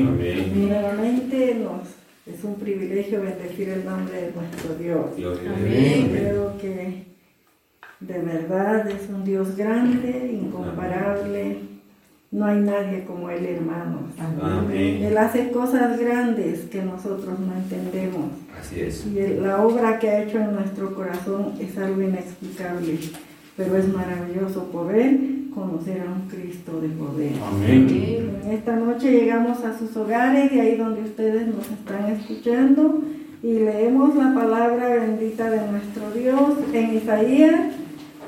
[0.00, 0.08] Amén.
[0.08, 0.50] Amén.
[0.52, 1.98] Primeramente nos
[2.34, 5.06] es un privilegio bendecir el nombre de nuestro Dios.
[5.16, 6.10] Amén.
[6.10, 7.06] Creo que
[8.00, 11.60] de verdad es un Dios grande, incomparable.
[12.30, 14.10] No hay nadie como Él, hermanos.
[14.18, 15.02] Amén.
[15.02, 18.32] Él hace cosas grandes que nosotros no entendemos.
[18.60, 19.06] Así es.
[19.06, 22.98] Y la obra que ha hecho en nuestro corazón es algo inexplicable,
[23.56, 27.32] pero es maravilloso poder conocer a un Cristo de poder.
[27.46, 28.40] Amén.
[28.44, 33.02] En esta noche llegamos a sus hogares, de ahí donde ustedes nos están escuchando,
[33.42, 37.60] y leemos la palabra bendita de nuestro Dios en Isaías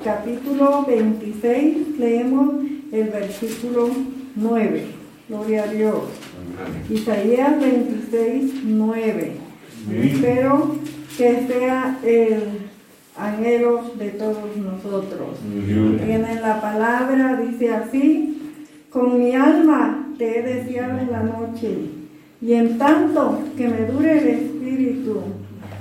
[0.05, 2.55] capítulo 26, leemos
[2.91, 3.91] el versículo
[4.35, 4.85] 9.
[5.29, 6.03] Gloria a Dios.
[6.89, 9.33] Isaías 26, 9.
[10.03, 10.77] Espero
[11.17, 12.43] que sea el
[13.21, 15.39] anhelo de todos nosotros.
[15.45, 18.57] Viene la palabra, dice así,
[18.91, 21.77] con mi alma te he deseado en la noche,
[22.43, 25.21] y en tanto que me dure el espíritu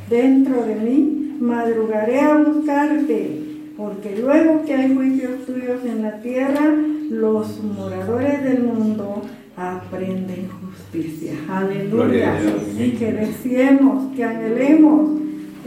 [0.09, 3.41] dentro de mí, madrugaré a buscarte,
[3.77, 6.75] porque luego que hay juicios tuyos en la tierra,
[7.09, 9.21] los moradores del mundo
[9.55, 11.33] aprenden justicia.
[11.49, 12.37] Aleluya.
[12.77, 15.09] Que deseemos, que anhelemos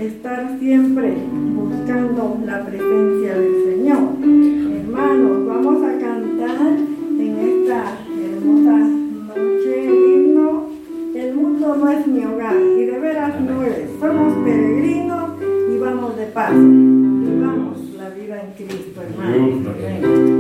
[0.07, 1.15] estar siempre
[1.55, 3.99] buscando la presencia del Señor.
[4.81, 6.73] Hermanos, vamos a cantar
[7.19, 8.79] en esta hermosa
[9.37, 10.67] noche el himno.
[11.15, 13.91] El mundo no es mi hogar y de veras no es.
[14.01, 15.31] Somos peregrinos
[15.73, 16.55] y vamos de paso.
[16.57, 20.32] Vivamos la vida en Cristo, hermanos.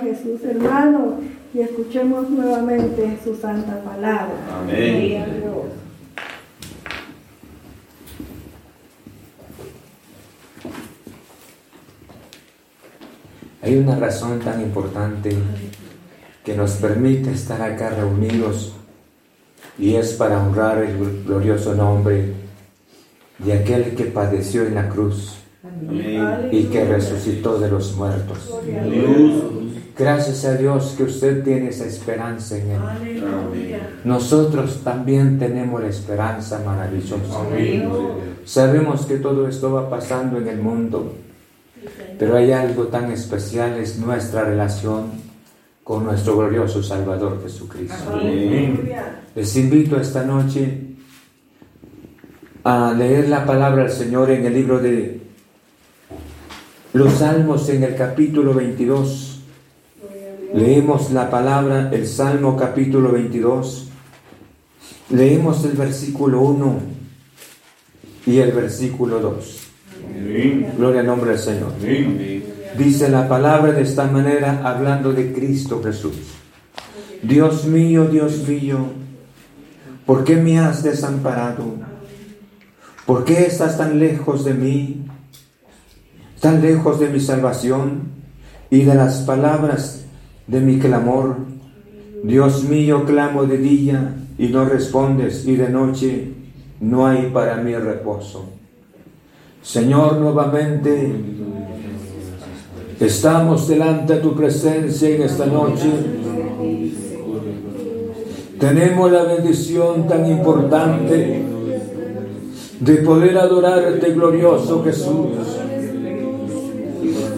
[0.00, 1.18] Jesús, hermano,
[1.52, 4.34] y escuchemos nuevamente su santa palabra.
[4.52, 4.92] Amén.
[4.92, 5.54] Gloria a Dios.
[13.62, 15.34] Hay una razón tan importante
[16.44, 18.74] que nos permite estar acá reunidos
[19.78, 22.34] y es para honrar el glorioso nombre
[23.38, 25.43] de aquel que padeció en la cruz Amén.
[26.50, 28.54] Y que resucitó de los muertos.
[29.96, 32.80] Gracias a Dios que usted tiene esa esperanza en Él.
[32.82, 33.80] Amén.
[34.04, 37.40] Nosotros también tenemos la esperanza maravillosa.
[37.46, 37.88] Amén.
[38.44, 41.14] Sabemos que todo esto va pasando en el mundo,
[42.18, 45.12] pero hay algo tan especial, es nuestra relación
[45.84, 48.12] con nuestro glorioso Salvador Jesucristo.
[48.12, 48.90] Amén.
[49.36, 50.94] Les invito esta noche
[52.64, 55.23] a leer la palabra del Señor en el libro de
[56.94, 59.40] los Salmos en el capítulo 22.
[60.54, 63.88] Leemos la palabra, el Salmo capítulo 22.
[65.10, 66.78] Leemos el versículo 1
[68.26, 69.58] y el versículo 2.
[70.16, 70.72] Amén.
[70.78, 71.72] Gloria al nombre del Señor.
[71.80, 72.44] Amén.
[72.78, 76.14] Dice la palabra de esta manera hablando de Cristo Jesús.
[77.24, 78.78] Dios mío, Dios mío,
[80.06, 81.64] ¿por qué me has desamparado?
[83.04, 85.03] ¿Por qué estás tan lejos de mí?
[86.44, 88.02] Tan lejos de mi salvación
[88.68, 90.04] y de las palabras
[90.46, 91.36] de mi clamor.
[92.22, 96.34] Dios mío, clamo de día y no respondes y de noche
[96.80, 98.44] no hay para mí reposo.
[99.62, 101.14] Señor, nuevamente
[103.00, 105.90] Estamos delante de tu presencia en esta noche.
[108.60, 111.42] Tenemos la bendición tan importante
[112.80, 115.63] de poder adorarte, glorioso Jesús.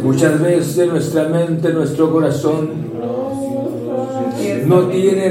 [0.02, 2.68] Muchas veces nuestra mente, nuestro corazón
[4.66, 5.30] no tiene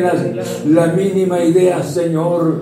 [0.66, 2.62] la, mínima idea, Señor,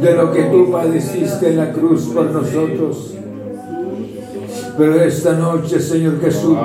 [0.00, 3.14] de lo que tú padeciste en la cruz por nosotros.
[4.76, 6.56] Pero esta noche, Señor Jesús,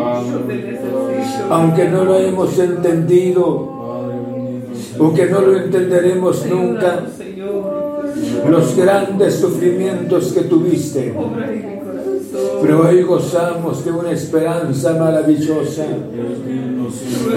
[1.50, 3.46] aunque no lo hemos entendido
[5.00, 7.04] o que no lo entenderemos nunca,
[8.50, 11.14] los grandes sufrimientos que tuviste,
[12.62, 15.84] pero hoy gozamos de una esperanza maravillosa,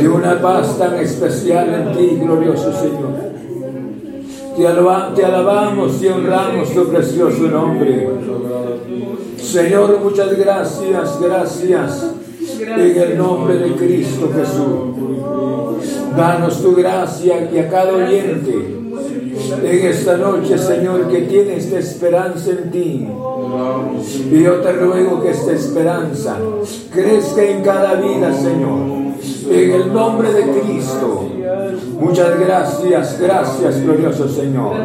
[0.00, 3.34] de una paz tan especial en ti, glorioso Señor.
[4.56, 8.08] Te, alaba- te alabamos y honramos tu precioso nombre.
[9.38, 12.10] Señor, muchas gracias, gracias.
[12.60, 12.70] En
[13.02, 14.94] el nombre de Cristo Jesús.
[16.16, 18.80] Danos tu gracia y a cada oyente
[19.62, 23.08] en esta noche, Señor, que tiene esta esperanza en ti.
[24.30, 26.36] Y yo te ruego que esta esperanza
[26.92, 29.04] crezca en cada vida, Señor.
[29.50, 31.28] En el nombre de Cristo.
[31.98, 34.76] Muchas gracias, gracias, glorioso Señor.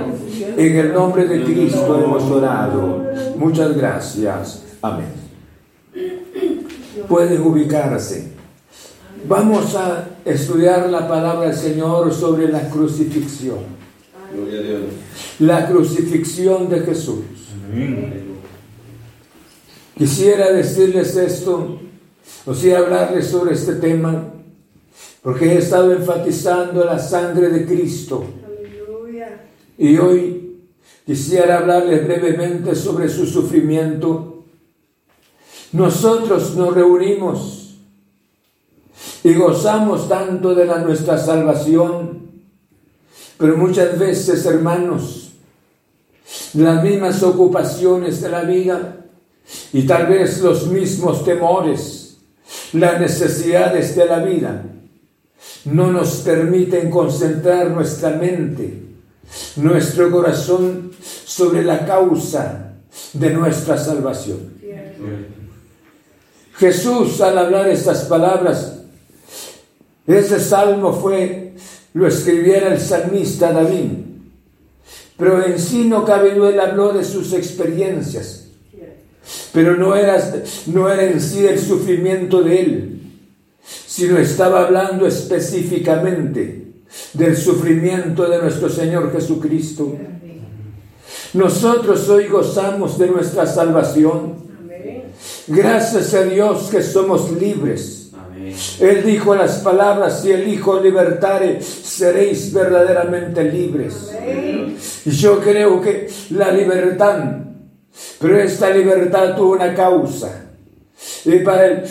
[0.58, 3.04] En el nombre de Cristo hemos orado.
[3.38, 4.64] Muchas gracias.
[4.82, 5.08] Amén.
[7.08, 8.32] Pueden ubicarse.
[9.28, 13.80] Vamos a estudiar la palabra del Señor sobre la crucifixión.
[14.34, 14.82] Gloria a Dios.
[15.40, 17.24] La crucifixión de Jesús.
[17.72, 18.30] Amén.
[19.98, 21.80] Quisiera decirles esto,
[22.46, 24.32] o sea, hablarles sobre este tema,
[25.22, 28.24] porque he estado enfatizando la sangre de Cristo.
[28.46, 29.42] Aleluya.
[29.78, 30.58] Y hoy
[31.06, 34.46] quisiera hablarles brevemente sobre su sufrimiento.
[35.74, 37.76] Nosotros nos reunimos
[39.24, 42.29] y gozamos tanto de la nuestra salvación,
[43.40, 45.32] pero muchas veces, hermanos,
[46.56, 48.98] las mismas ocupaciones de la vida
[49.72, 52.18] y tal vez los mismos temores,
[52.74, 54.66] las necesidades de la vida,
[55.64, 58.84] no nos permiten concentrar nuestra mente,
[59.56, 62.74] nuestro corazón sobre la causa
[63.14, 64.54] de nuestra salvación.
[66.58, 68.82] Jesús al hablar estas palabras,
[70.06, 71.49] ese salmo fue,
[72.00, 73.92] lo escribiera el salmista David,
[75.18, 78.48] pero en sí no cabe duda, él habló de sus experiencias,
[79.52, 80.18] pero no era,
[80.68, 83.02] no era en sí el sufrimiento de él,
[83.62, 86.68] sino estaba hablando específicamente
[87.14, 89.98] del sufrimiento de nuestro Señor Jesucristo.
[91.34, 94.36] Nosotros hoy gozamos de nuestra salvación.
[95.48, 97.99] Gracias a Dios que somos libres.
[98.80, 104.12] Él dijo las palabras, si el Hijo libertare, seréis verdaderamente libres.
[105.06, 107.24] Y yo creo que la libertad,
[108.20, 110.46] pero esta libertad tuvo una causa.
[111.26, 111.84] Y para el,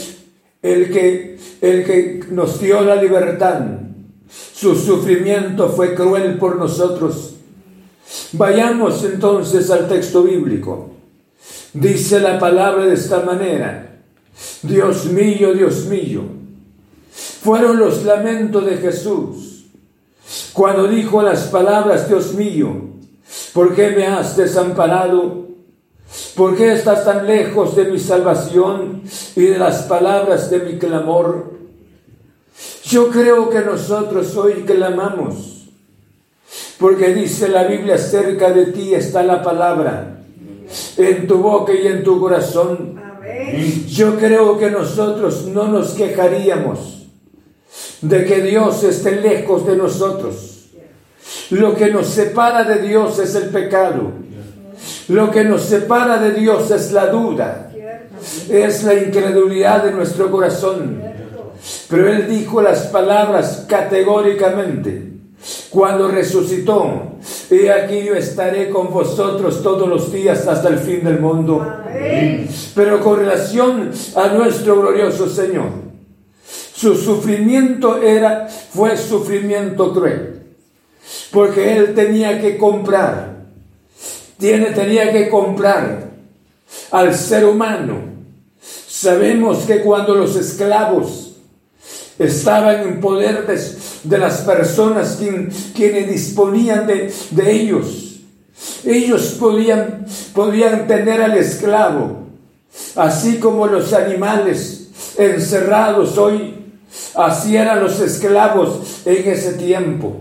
[0.62, 3.60] el que, el que nos dio la libertad.
[4.52, 7.34] Su sufrimiento fue cruel por nosotros.
[8.32, 10.90] Vayamos entonces al texto bíblico.
[11.72, 14.00] Dice la palabra de esta manera.
[14.62, 16.22] Dios mío, Dios mío.
[17.42, 19.66] Fueron los lamentos de Jesús
[20.52, 22.68] cuando dijo las palabras, Dios mío,
[23.52, 25.47] ¿por qué me has desamparado?
[26.35, 29.02] ¿Por qué estás tan lejos de mi salvación
[29.37, 31.52] y de las palabras de mi clamor?
[32.85, 35.68] Yo creo que nosotros hoy clamamos,
[36.78, 40.23] porque dice la Biblia, cerca de ti está la palabra,
[40.97, 43.00] en tu boca y en tu corazón.
[43.87, 46.97] Yo creo que nosotros no nos quejaríamos
[48.02, 50.66] de que Dios esté lejos de nosotros.
[51.50, 54.12] Lo que nos separa de Dios es el pecado.
[55.08, 57.72] Lo que nos separa de Dios es la duda,
[58.48, 61.02] es la incredulidad de nuestro corazón.
[61.88, 65.12] Pero Él dijo las palabras categóricamente
[65.70, 67.16] cuando resucitó.
[67.50, 71.66] Y aquí yo estaré con vosotros todos los días hasta el fin del mundo.
[72.74, 75.88] Pero con relación a nuestro glorioso Señor,
[76.78, 80.42] su sufrimiento era, fue sufrimiento cruel.
[81.32, 83.38] Porque Él tenía que comprar
[84.38, 86.10] tiene, tenía que comprar
[86.92, 87.96] al ser humano.
[88.86, 91.36] Sabemos que cuando los esclavos
[92.18, 95.18] estaban en poder de, las personas
[95.74, 98.20] quienes disponían de, de, ellos,
[98.84, 102.26] ellos podían, podían tener al esclavo,
[102.96, 106.54] así como los animales encerrados hoy,
[107.14, 110.16] así eran los esclavos en ese tiempo.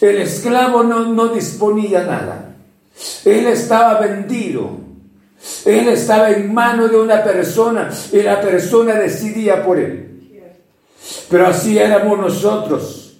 [0.00, 2.54] El esclavo no, no disponía nada.
[3.24, 4.78] Él estaba vendido.
[5.64, 10.10] Él estaba en mano de una persona y la persona decidía por él.
[11.30, 13.16] Pero así éramos nosotros.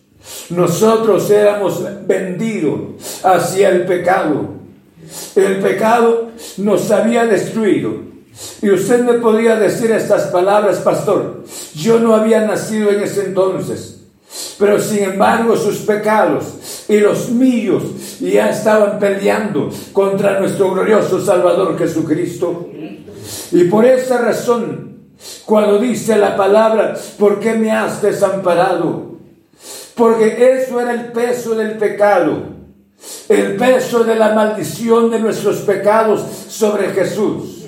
[0.51, 4.61] Nosotros éramos vendidos hacia el pecado.
[5.35, 8.11] El pecado nos había destruido.
[8.63, 11.45] Y usted me podía decir estas palabras, pastor.
[11.75, 14.01] Yo no había nacido en ese entonces.
[14.59, 17.83] Pero sin embargo sus pecados y los míos
[18.21, 22.69] ya estaban peleando contra nuestro glorioso Salvador Jesucristo.
[23.53, 24.99] Y por esa razón,
[25.45, 29.11] cuando dice la palabra, ¿por qué me has desamparado?
[29.95, 32.43] Porque eso era el peso del pecado,
[33.29, 37.60] el peso de la maldición de nuestros pecados sobre Jesús.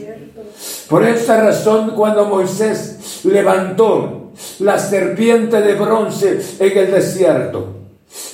[0.93, 7.67] Por esa razón, cuando Moisés levantó la serpiente de bronce en el desierto.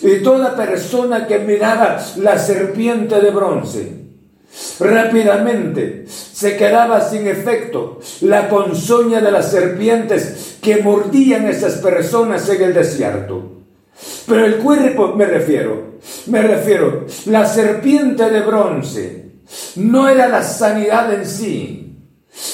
[0.02, 3.92] Y toda persona que mirara la serpiente de bronce
[4.80, 12.60] rápidamente se quedaba sin efecto la ponzoña de las serpientes que mordían esas personas en
[12.60, 13.52] el desierto.
[14.26, 19.30] Pero el cuerpo, me refiero, me refiero, la serpiente de bronce
[19.76, 21.87] no era la sanidad en sí,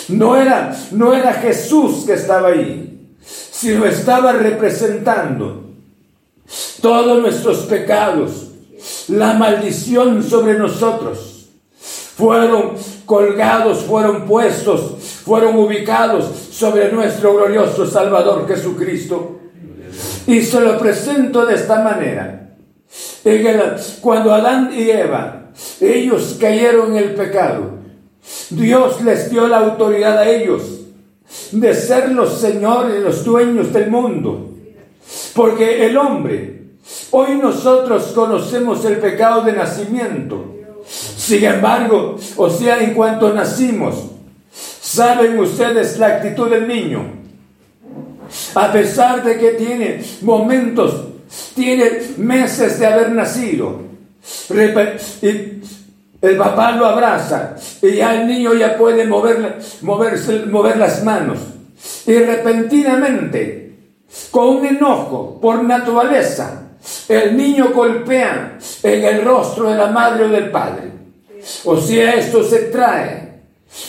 [0.08, 2.94] no era, no era Jesús que estaba ahí
[3.64, 5.64] sino estaba representando
[6.82, 8.48] todos nuestros pecados,
[9.08, 11.48] la maldición sobre nosotros.
[12.16, 12.72] Fueron
[13.06, 19.40] colgados, fueron puestos, fueron ubicados sobre nuestro glorioso Salvador Jesucristo.
[20.26, 22.56] Y se lo presento de esta manera.
[24.02, 27.78] Cuando Adán y Eva, ellos cayeron en el pecado,
[28.50, 30.62] Dios les dio la autoridad a ellos
[31.52, 34.50] de ser los señores, los dueños del mundo.
[35.34, 36.62] Porque el hombre,
[37.10, 40.54] hoy nosotros conocemos el pecado de nacimiento.
[40.86, 43.94] Sin embargo, o sea, en cuanto nacimos,
[44.52, 47.04] saben ustedes la actitud del niño.
[48.54, 51.08] A pesar de que tiene momentos,
[51.54, 53.82] tiene meses de haber nacido.
[56.24, 61.38] El papá lo abraza y ya el niño ya puede mover, mover las manos.
[62.06, 63.76] Y repentinamente,
[64.30, 66.62] con un enojo por naturaleza,
[67.10, 70.92] el niño golpea en el rostro de la madre o del padre.
[71.64, 73.42] O sea, esto se trae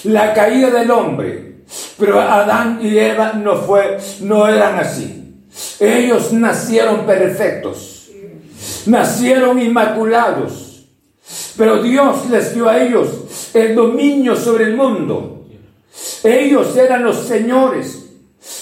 [0.04, 1.56] la caída del hombre.
[1.98, 5.46] Pero Adán y Eva no, fue, no eran así.
[5.80, 8.10] Ellos nacieron perfectos,
[8.88, 10.65] nacieron inmaculados
[11.58, 13.08] pero Dios les dio a ellos
[13.54, 15.46] el dominio sobre el mundo.
[16.24, 18.06] Ellos eran los señores,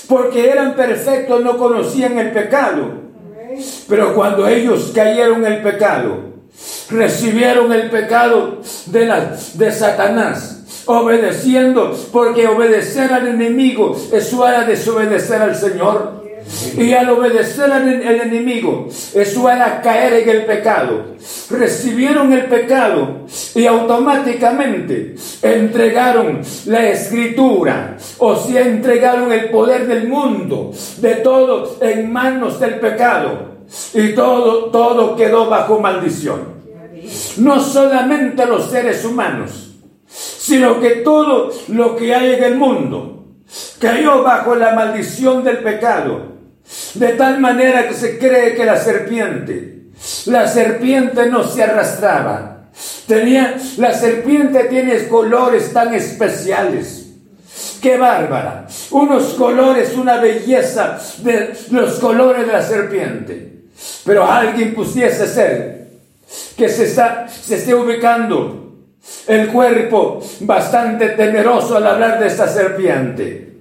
[0.08, 3.04] porque eran perfectos, no conocían el pecado.
[3.88, 6.34] Pero cuando ellos cayeron en el pecado,
[6.90, 15.42] recibieron el pecado de, la, de Satanás, obedeciendo, porque obedecer al enemigo es a desobedecer
[15.42, 16.23] al Señor.
[16.78, 21.16] Y al obedecer al enemigo, eso era caer en el pecado.
[21.50, 23.26] Recibieron el pecado
[23.56, 32.12] y automáticamente entregaron la escritura, o si entregaron el poder del mundo, de todo en
[32.12, 33.54] manos del pecado.
[33.94, 36.54] Y todo, todo quedó bajo maldición.
[37.38, 39.72] No solamente los seres humanos,
[40.08, 43.26] sino que todo lo que hay en el mundo
[43.80, 46.33] cayó bajo la maldición del pecado
[46.94, 49.88] de tal manera que se cree que la serpiente,
[50.26, 52.70] la serpiente no se arrastraba.
[53.08, 57.08] Tenía, la serpiente tiene colores tan especiales.
[57.82, 58.66] ¡Qué bárbara!
[58.92, 63.66] Unos colores, una belleza de los colores de la serpiente.
[64.06, 65.88] Pero alguien pusiese ser
[66.56, 68.64] que se, está, se esté ubicando
[69.28, 73.58] el cuerpo bastante temeroso al hablar de esta serpiente.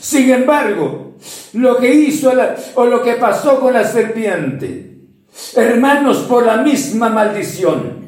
[0.00, 1.13] Sin embargo,
[1.54, 2.32] lo que hizo
[2.74, 4.98] o lo que pasó con la serpiente.
[5.56, 8.04] Hermanos, por la misma maldición,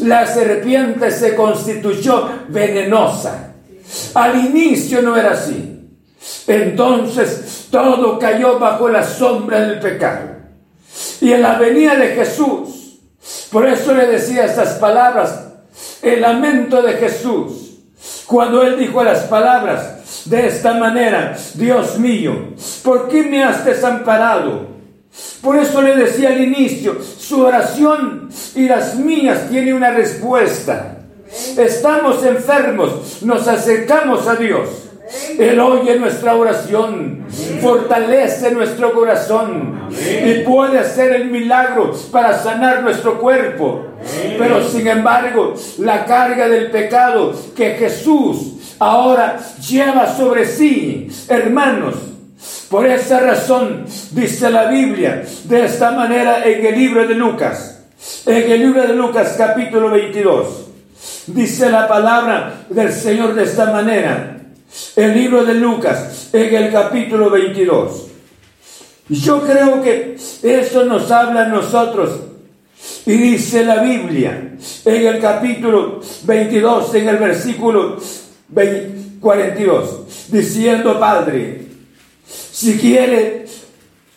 [0.00, 3.54] la serpiente se constituyó venenosa.
[4.14, 5.68] Al inicio no era así.
[6.46, 10.36] Entonces todo cayó bajo la sombra del pecado.
[11.20, 13.00] Y en la venida de Jesús,
[13.50, 15.46] por eso le decía estas palabras,
[16.02, 17.80] el lamento de Jesús,
[18.26, 19.97] cuando él dijo las palabras,
[20.28, 24.66] de esta manera, Dios mío, ¿por qué me has desamparado?
[25.40, 30.98] Por eso le decía al inicio, su oración y las mías tienen una respuesta.
[31.56, 34.68] Estamos enfermos, nos acercamos a Dios.
[35.38, 37.24] Él oye nuestra oración,
[37.62, 43.86] fortalece nuestro corazón y puede hacer el milagro para sanar nuestro cuerpo.
[44.38, 51.94] Pero sin embargo, la carga del pecado que Jesús ahora lleva sobre sí, hermanos.
[52.70, 57.80] Por esa razón dice la Biblia de esta manera en el libro de Lucas,
[58.26, 60.66] en el libro de Lucas capítulo 22.
[61.28, 64.36] Dice la palabra del Señor de esta manera.
[64.96, 68.06] El libro de Lucas en el capítulo 22.
[69.08, 72.20] Yo creo que eso nos habla a nosotros.
[73.06, 74.52] Y dice la Biblia
[74.84, 77.96] en el capítulo 22, en el versículo
[78.52, 81.62] 42, diciendo, Padre,
[82.26, 83.64] si quieres,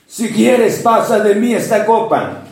[0.08, 2.44] si quieres, pasa de mí esta copa,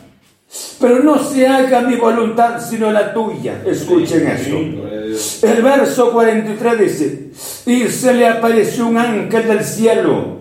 [0.80, 3.62] pero no se haga mi voluntad sino la tuya.
[3.66, 5.48] Escuchen esto.
[5.48, 7.30] El verso 43 dice,
[7.66, 10.40] y se le apareció un ángel del cielo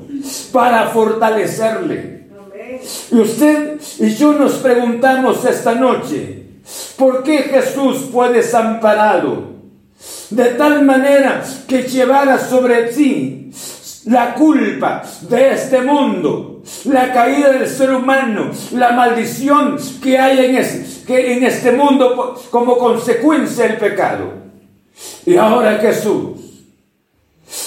[0.53, 2.29] para fortalecerle.
[3.11, 6.45] Y usted y yo nos preguntamos esta noche,
[6.97, 9.58] ¿por qué Jesús fue desamparado?
[10.31, 13.51] De tal manera que llevara sobre sí
[14.05, 20.87] la culpa de este mundo, la caída del ser humano, la maldición que hay en,
[21.07, 24.33] que en este mundo como consecuencia del pecado.
[25.27, 26.65] Y ahora Jesús,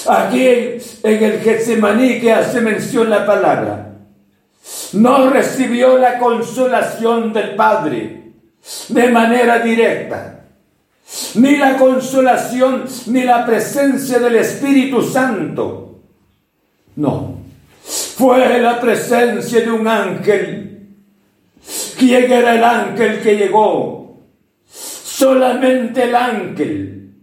[0.08, 3.92] aquí en el Getsemaní que hace mención la palabra,
[4.94, 8.32] no recibió la consolación del Padre
[8.88, 10.41] de manera directa
[11.34, 16.00] ni la consolación, ni la presencia del Espíritu Santo.
[16.96, 17.38] No,
[17.84, 20.88] fue la presencia de un ángel.
[21.98, 24.18] ¿Quién era el ángel que llegó?
[24.66, 27.14] Solamente el ángel.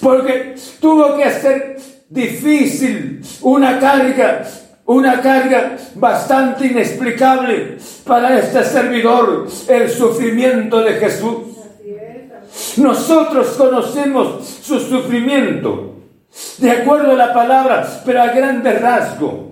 [0.00, 1.76] Porque tuvo que ser
[2.08, 4.44] difícil una carga
[4.90, 11.49] una carga bastante inexplicable para este servidor, el sufrimiento de Jesús.
[12.76, 15.94] Nosotros conocemos su sufrimiento,
[16.58, 19.50] de acuerdo a la palabra, pero a grande rasgo.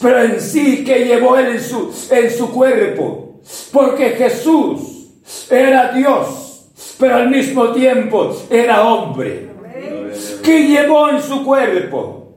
[0.00, 3.40] Pero en sí que llevó él en su, en su cuerpo.
[3.72, 5.08] Porque Jesús
[5.50, 9.50] era Dios, pero al mismo tiempo era hombre.
[10.42, 12.36] Que llevó en su cuerpo.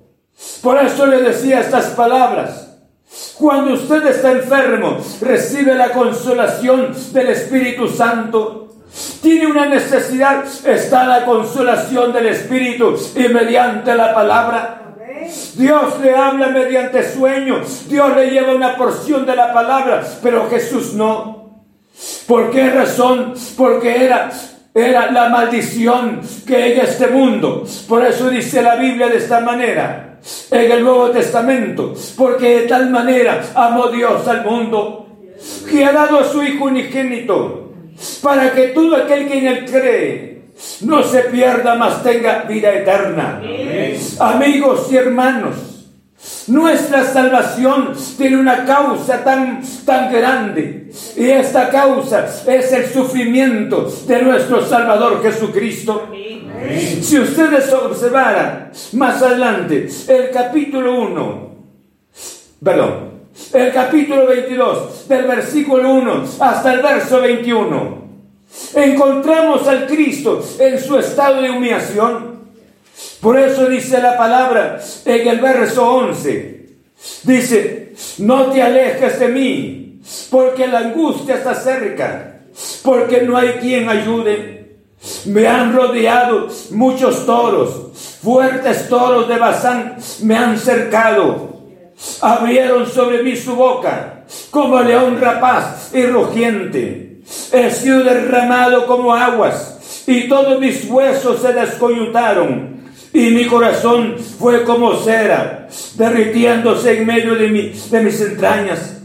[0.61, 2.67] Por eso le decía estas palabras.
[3.37, 8.66] Cuando usted está enfermo, recibe la consolación del Espíritu Santo
[9.21, 14.95] tiene una necesidad, está la consolación del Espíritu y mediante la palabra.
[15.55, 20.93] Dios le habla mediante sueños, Dios le lleva una porción de la palabra, pero Jesús
[20.93, 21.65] no.
[22.27, 23.33] ¿Por qué razón?
[23.57, 24.29] Porque era
[24.77, 27.65] era la maldición que en este mundo.
[27.89, 30.19] Por eso dice la Biblia de esta manera,
[30.51, 35.07] en el Nuevo Testamento, porque de tal manera amó Dios al mundo,
[35.67, 37.66] que ha dado a su Hijo unigénito
[38.21, 40.37] para que todo aquel que en él cree
[40.81, 43.41] no se pierda, mas tenga vida eterna.
[44.19, 45.55] Amigos y hermanos,
[46.47, 54.21] nuestra salvación tiene una causa tan, tan grande y esta causa es el sufrimiento de
[54.23, 56.09] nuestro Salvador Jesucristo.
[57.01, 61.55] Si ustedes observaran más adelante el capítulo 1,
[62.63, 63.16] perdón,
[63.53, 68.07] el capítulo 22, del versículo 1 hasta el verso 21,
[68.75, 72.37] encontramos al Cristo en su estado de humillación.
[73.21, 76.69] Por eso dice la palabra en el verso 11,
[77.23, 82.41] dice, no te alejes de mí, porque la angustia está cerca,
[82.83, 84.77] porque no hay quien ayude.
[85.25, 91.56] Me han rodeado muchos toros, fuertes toros de Bazán me han cercado.
[92.21, 97.21] Abrieron sobre mí su boca como león rapaz y rugiente.
[97.51, 102.77] He sido derramado como aguas y todos mis huesos se descoyuntaron
[103.13, 109.01] y mi corazón fue como cera, derritiéndose en medio de, mis entrañas.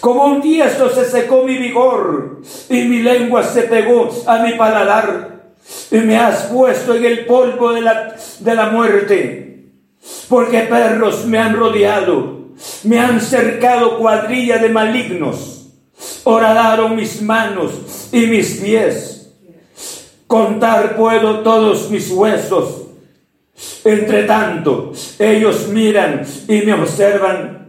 [0.00, 5.40] Como un tiesto se secó mi vigor y mi lengua se pegó a mi paladar
[5.90, 9.49] y me has puesto en el polvo de la, de la muerte,
[10.30, 12.46] porque perros me han rodeado,
[12.84, 15.72] me han cercado cuadrilla de malignos,
[16.24, 17.72] horadaron mis manos
[18.12, 19.32] y mis pies.
[20.28, 22.82] Contar puedo todos mis huesos.
[23.84, 27.60] Entre tanto, ellos miran y me observan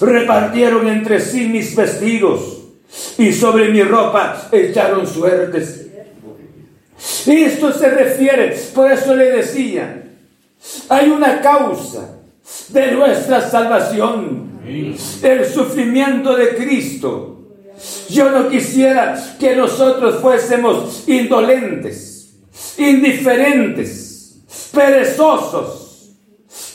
[0.00, 2.58] repartieron entre sí mis vestidos
[3.16, 5.86] y sobre mi ropa echaron suertes.
[7.26, 10.07] Y esto se refiere, por eso le decía,
[10.88, 12.18] hay una causa
[12.68, 14.60] de nuestra salvación,
[15.22, 17.34] el sufrimiento de Cristo.
[18.08, 22.34] Yo no quisiera que nosotros fuésemos indolentes,
[22.76, 24.40] indiferentes,
[24.72, 26.12] perezosos.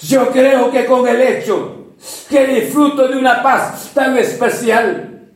[0.04, 1.84] Yo creo que con el hecho
[2.30, 5.30] que disfruto de una paz tan especial.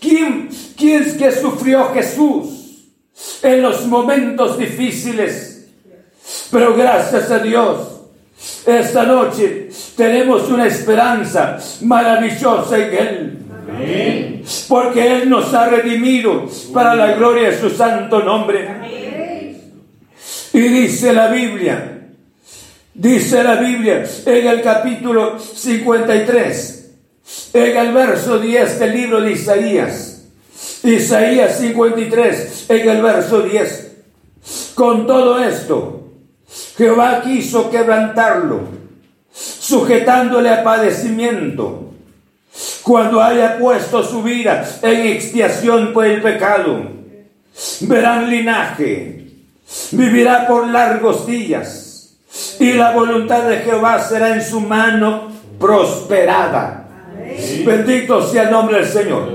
[0.00, 2.88] ¿Quién, quién que sufrió Jesús
[3.42, 5.49] en los momentos difíciles?
[6.50, 7.78] Pero gracias a Dios,
[8.66, 14.44] esta noche tenemos una esperanza maravillosa en Él.
[14.68, 18.68] Porque Él nos ha redimido para la gloria de su santo nombre.
[20.52, 22.00] Y dice la Biblia,
[23.00, 26.90] Dice la Biblia en el capítulo 53,
[27.54, 30.24] en el verso 10 del libro de Isaías.
[30.82, 33.92] Isaías 53, en el verso 10.
[34.74, 36.09] Con todo esto,
[36.80, 38.60] Jehová quiso quebrantarlo,
[39.30, 41.92] sujetándole a padecimiento,
[42.82, 46.80] cuando haya puesto su vida en expiación por el pecado.
[47.82, 49.26] Verán linaje,
[49.90, 52.16] vivirá por largos días
[52.58, 56.88] y la voluntad de Jehová será en su mano prosperada.
[57.62, 59.28] Bendito sea el nombre del Señor.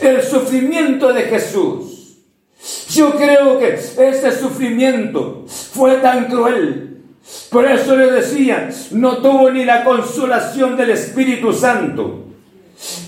[0.00, 1.94] El sufrimiento de Jesús.
[2.90, 7.02] Yo creo que ese sufrimiento fue tan cruel.
[7.50, 12.26] Por eso le decía, no tuvo ni la consolación del Espíritu Santo.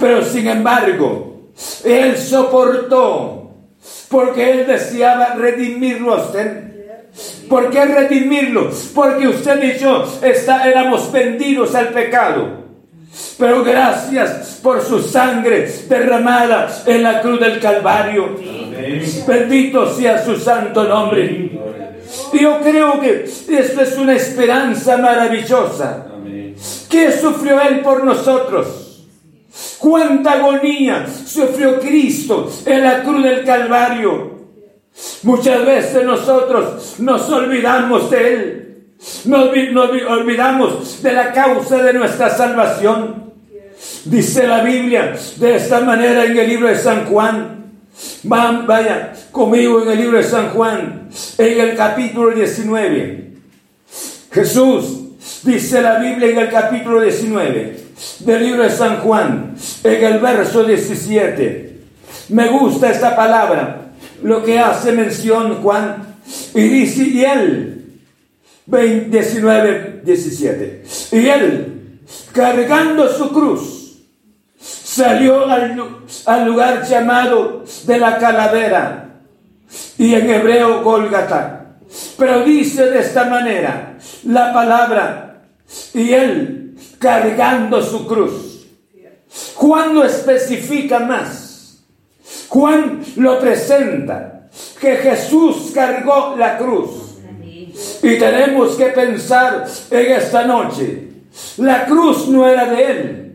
[0.01, 1.51] Pero sin embargo,
[1.85, 3.51] Él soportó
[4.09, 6.67] porque Él deseaba redimirlo a usted.
[7.49, 8.71] ¿Por qué redimirlo?
[8.95, 12.67] Porque usted y yo está, éramos vendidos al pecado.
[13.39, 18.37] Pero gracias por su sangre derramada en la cruz del Calvario.
[19.27, 21.56] Bendito sea su santo nombre.
[22.41, 26.07] Yo creo que esto es una esperanza maravillosa.
[26.89, 29.07] ¿Qué sufrió Él por nosotros?
[29.79, 34.37] ¿Cuánta agonía sufrió Cristo en la cruz del Calvario?
[35.23, 38.63] Muchas veces nosotros nos olvidamos de Él.
[39.27, 39.51] Nos,
[40.09, 43.33] olvidamos de la causa de nuestra salvación.
[44.07, 47.66] Dice la Biblia de esta manera en el libro de San Juan.
[48.25, 53.33] Vaya conmigo en el libro de San Juan, en el capítulo 19.
[54.31, 57.87] Jesús, dice la Biblia en el capítulo 19
[58.21, 61.79] del libro de San Juan, en el verso 17.
[62.29, 66.17] Me gusta esta palabra lo que hace mención Juan.
[66.55, 67.85] Y dice, y él,
[68.67, 70.83] 19, 17,
[71.13, 72.01] y él,
[72.33, 73.76] cargando su cruz,
[74.97, 79.09] salió al, lugar llamado de la calavera,
[79.99, 81.77] y en hebreo Golgata.
[82.19, 85.43] Pero dice de esta manera la palabra,
[85.95, 88.67] y él cargando su cruz.
[89.55, 91.47] Juan lo especifica más
[92.49, 94.49] Juan lo presenta
[94.81, 97.19] que Jesús cargó la cruz.
[98.03, 101.09] Y tenemos que pensar en esta noche.
[101.59, 103.26] La cruz no era de él.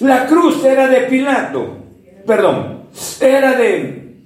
[0.00, 1.78] La cruz era de Pilato.
[2.26, 2.84] Perdón.
[3.20, 4.16] Era de,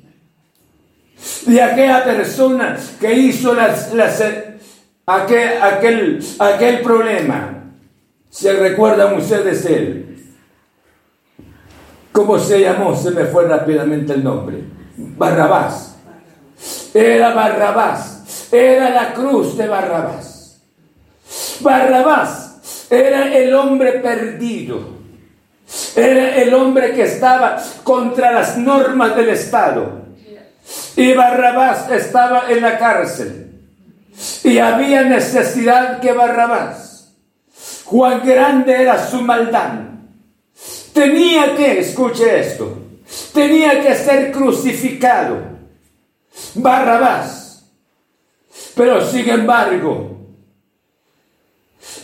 [1.46, 4.22] de aquella persona que hizo las, las,
[5.06, 7.64] aquel, aquel, aquel problema.
[8.28, 10.04] ¿Se recuerdan ustedes él?
[12.12, 12.94] ¿Cómo se llamó?
[12.94, 14.58] Se me fue rápidamente el nombre.
[14.96, 15.96] Barrabás.
[16.92, 18.48] Era Barrabás.
[18.52, 20.60] Era la cruz de Barrabás.
[21.60, 24.97] Barrabás era el hombre perdido.
[25.98, 30.06] Era el hombre que estaba contra las normas del Estado.
[30.94, 33.50] Y Barrabás estaba en la cárcel.
[34.44, 37.14] Y había necesidad que Barrabás.
[37.84, 39.72] Juan grande era su maldad.
[40.92, 42.78] Tenía que, escuche esto,
[43.34, 45.38] tenía que ser crucificado.
[46.54, 47.64] Barrabás.
[48.76, 50.16] Pero sin embargo,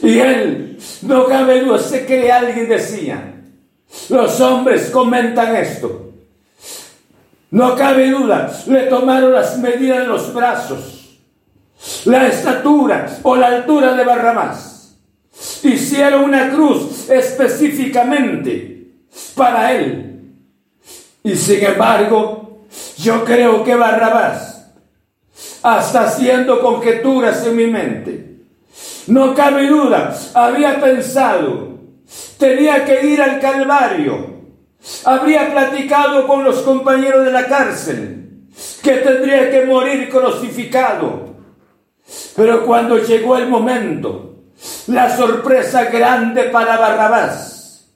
[0.02, 3.33] y él, no cabe duda, sé que alguien decía,
[4.08, 6.12] los hombres comentan esto.
[7.50, 11.20] No cabe duda, le tomaron las medidas de los brazos,
[12.04, 14.96] la estatura o la altura de Barrabás.
[15.62, 18.88] Hicieron una cruz específicamente
[19.36, 20.32] para él.
[21.22, 22.64] Y sin embargo,
[22.98, 24.72] yo creo que Barrabás,
[25.62, 28.36] hasta haciendo conjeturas en mi mente,
[29.06, 31.73] no cabe duda, había pensado
[32.38, 34.34] tenía que ir al Calvario.
[35.04, 38.24] Habría platicado con los compañeros de la cárcel
[38.82, 41.34] que tendría que morir crucificado.
[42.36, 44.34] Pero cuando llegó el momento,
[44.88, 47.88] la sorpresa grande para Barrabás,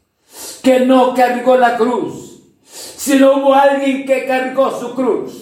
[0.63, 5.33] que no cargó la cruz, sino hubo alguien que cargó su cruz.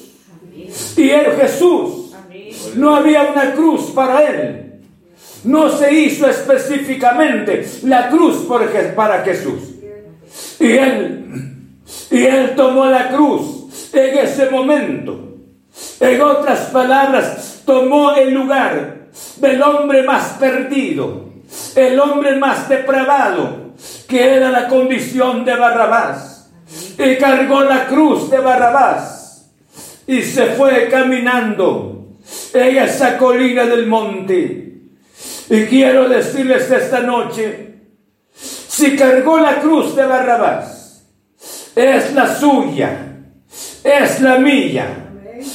[0.96, 2.12] Y era Jesús.
[2.74, 4.65] No había una cruz para él
[5.44, 8.46] no se hizo específicamente la cruz
[8.94, 9.74] para Jesús.
[10.58, 11.24] Y él,
[12.10, 15.36] y él tomó la cruz en ese momento.
[16.00, 21.30] En otras palabras, tomó el lugar del hombre más perdido,
[21.74, 23.74] el hombre más depravado,
[24.08, 26.50] que era la condición de Barrabás.
[26.98, 29.16] Y cargó la cruz de Barrabás
[30.06, 32.06] y se fue caminando
[32.54, 34.65] en esa colina del monte
[35.48, 37.74] y quiero decirles esta noche,
[38.32, 41.04] si cargó la cruz de Barrabás,
[41.74, 43.16] es la suya,
[43.84, 44.88] es la mía,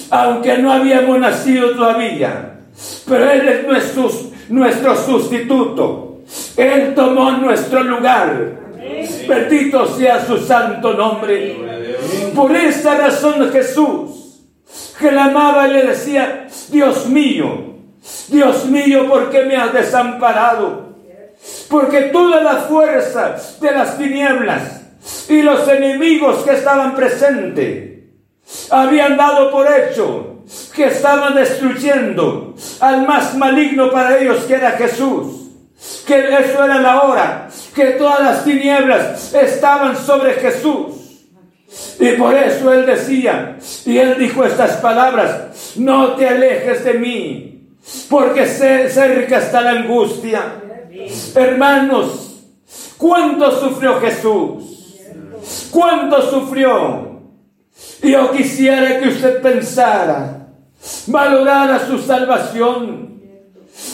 [0.10, 2.60] aunque no habíamos nacido todavía,
[3.08, 4.12] pero Él es nuestro,
[4.50, 6.22] nuestro sustituto,
[6.56, 8.60] Él tomó nuestro lugar.
[9.28, 11.56] Bendito sea su santo nombre.
[12.36, 14.42] Por esa razón Jesús
[14.98, 17.71] clamaba y le decía, Dios mío,
[18.30, 20.96] Dios mío, ¿por qué me has desamparado?
[21.70, 24.82] Porque toda la fuerza de las tinieblas
[25.28, 27.92] y los enemigos que estaban presentes
[28.70, 30.32] habían dado por hecho
[30.74, 35.38] que estaban destruyendo al más maligno para ellos que era Jesús.
[36.06, 41.28] Que eso era la hora, que todas las tinieblas estaban sobre Jesús.
[42.00, 47.61] Y por eso él decía, y él dijo estas palabras, no te alejes de mí,
[48.10, 50.62] porque cerca está la angustia.
[51.36, 52.44] Hermanos,
[52.98, 55.00] ¿cuánto sufrió Jesús?
[55.72, 57.22] ¿Cuánto sufrió?
[58.04, 60.48] Yo quisiera que usted pensara,
[61.08, 63.22] valorara su salvación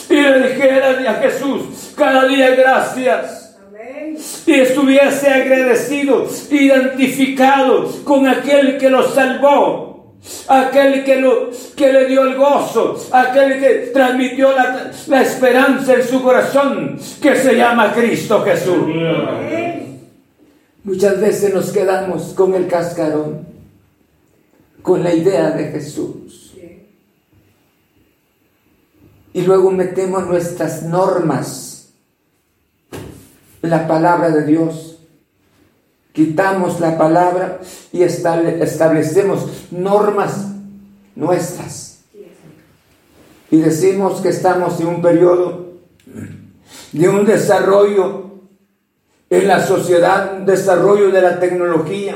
[0.09, 3.57] y le dijera a Jesús cada día gracias.
[4.45, 9.86] Y estuviese agradecido, identificado con aquel que lo salvó
[10.47, 16.03] aquel que, lo, que le dio el gozo, aquel que transmitió la, la esperanza en
[16.03, 18.87] su corazón, que se llama Cristo Jesús.
[20.83, 23.45] Muchas veces nos quedamos con el cascarón,
[24.81, 26.53] con la idea de Jesús.
[29.33, 31.89] Y luego metemos nuestras normas
[33.61, 34.86] la palabra de Dios
[36.17, 37.59] Quitamos la palabra
[37.93, 40.47] y establecemos normas
[41.15, 41.99] nuestras.
[43.51, 45.73] Y decimos que estamos en un periodo
[46.91, 48.31] de un desarrollo
[49.29, 52.15] en la sociedad, un desarrollo de la tecnología.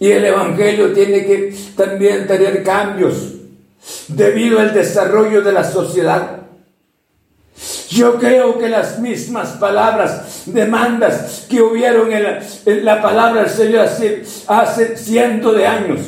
[0.00, 3.34] Y el Evangelio tiene que también tener cambios
[4.08, 6.43] debido al desarrollo de la sociedad.
[7.94, 14.24] Yo creo que las mismas palabras, demandas que hubieron en la, palabra del Señor hace,
[14.48, 16.00] hace cientos de años,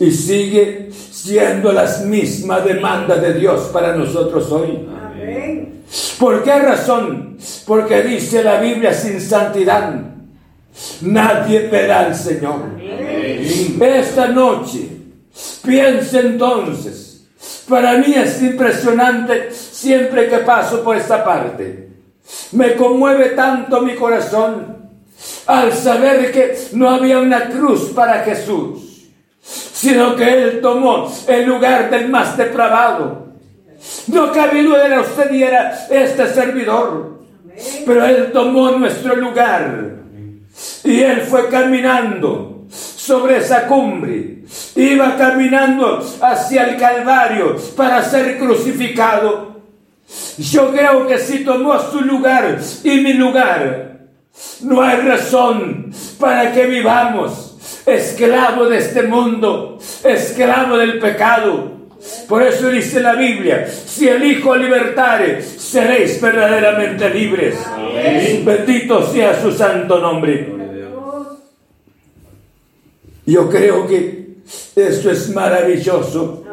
[0.00, 4.88] y sigue siendo las mismas demandas de Dios para nosotros hoy.
[5.04, 5.82] Amén.
[6.18, 7.38] ¿Por qué razón?
[7.64, 9.92] Porque dice la Biblia sin santidad.
[11.02, 12.76] Nadie verá al Señor.
[12.80, 14.88] Esta noche,
[15.64, 17.05] piensa entonces,
[17.68, 21.88] para mí es impresionante siempre que paso por esta parte.
[22.52, 24.76] Me conmueve tanto mi corazón
[25.46, 29.08] al saber que no había una cruz para Jesús,
[29.40, 33.26] sino que Él tomó el lugar del más depravado.
[34.08, 37.20] No cabe duda usted y era este servidor,
[37.84, 39.96] pero Él tomó nuestro lugar
[40.84, 42.55] y Él fue caminando
[43.06, 44.38] sobre esa cumbre,
[44.74, 49.60] iba caminando hacia el Calvario para ser crucificado.
[50.38, 53.98] Yo creo que si tomó su lugar y mi lugar,
[54.62, 61.76] no hay razón para que vivamos esclavo de este mundo, esclavo del pecado.
[62.28, 67.56] Por eso dice la Biblia, si el Hijo libertare, seréis verdaderamente libres.
[68.44, 70.55] Bendito sea su santo nombre.
[73.26, 74.36] Yo creo que
[74.76, 76.44] esto es maravilloso.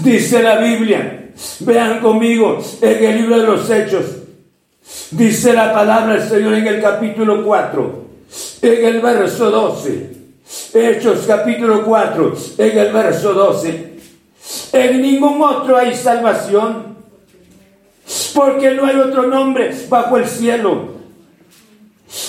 [0.00, 4.04] Dice la Biblia, vean conmigo en el libro de los Hechos,
[5.10, 8.04] Dice la palabra del Señor en el capítulo 4,
[8.62, 10.10] en el verso 12.
[10.74, 13.94] Hechos capítulo 4, en el verso 12.
[14.72, 16.96] En ningún otro hay salvación,
[18.34, 20.94] porque no hay otro nombre bajo el cielo,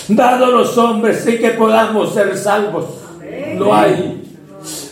[0.07, 3.04] dado a los hombres en que podamos ser salvos.
[3.57, 4.21] No hay.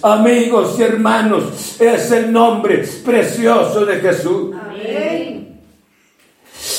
[0.02, 4.56] Amigos y hermanos, es el nombre precioso de Jesús.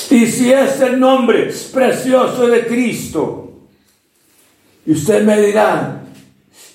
[0.09, 3.53] Y si es el nombre precioso de Cristo,
[4.85, 6.03] y usted me dirá,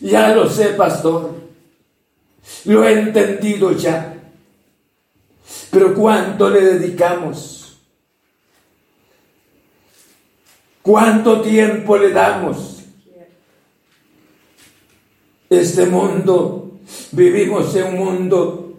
[0.00, 1.34] ya lo sé, pastor,
[2.64, 4.14] lo he entendido ya,
[5.70, 7.78] pero ¿cuánto le dedicamos?
[10.82, 12.79] ¿Cuánto tiempo le damos?
[15.50, 16.78] Este mundo,
[17.10, 18.74] vivimos en un mundo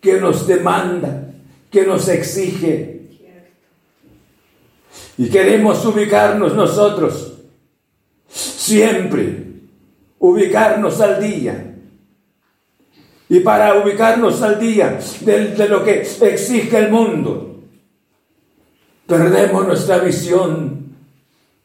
[0.00, 1.32] que nos demanda,
[1.70, 3.00] que nos exige,
[5.16, 7.34] y queremos ubicarnos nosotros,
[8.26, 9.50] siempre,
[10.18, 11.76] ubicarnos al día.
[13.28, 17.60] Y para ubicarnos al día de, lo que exige el mundo,
[19.06, 20.86] perdemos nuestra visión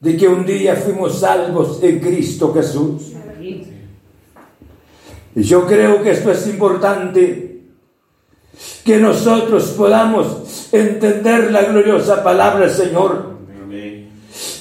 [0.02, 3.14] de que un día fuimos salvos en Cristo Jesús.
[5.36, 7.62] Y yo creo que esto es importante,
[8.86, 13.36] que nosotros podamos entender la gloriosa palabra del Señor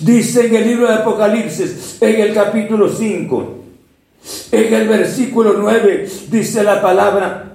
[0.01, 3.55] Dice en el libro de Apocalipsis, en el capítulo 5,
[4.53, 7.55] en el versículo 9, dice la palabra,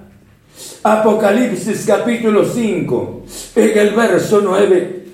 [0.82, 3.24] Apocalipsis capítulo 5,
[3.56, 5.04] en el verso 9.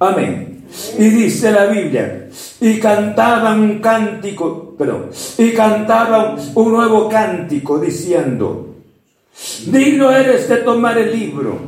[0.00, 0.64] Amén.
[0.98, 2.28] Y dice la Biblia,
[2.60, 8.76] y cantaban un cántico, perdón, y cantaban un nuevo cántico diciendo,
[9.66, 11.58] digno eres de tomar el libro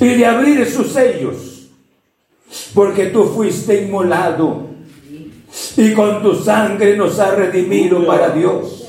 [0.00, 1.68] y de abrir sus sellos
[2.72, 4.68] porque tú fuiste inmolado
[5.76, 8.88] y con tu sangre nos ha redimido para Dios.